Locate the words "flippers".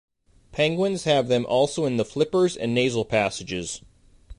2.03-2.57